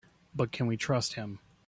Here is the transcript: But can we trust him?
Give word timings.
But 0.33 0.51
can 0.51 0.65
we 0.65 0.77
trust 0.77 1.13
him? 1.13 1.37